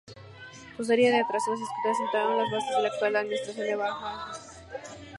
[0.77, 4.31] Su serie de tratados y escritos sentaron las bases de la actual administración bahaí.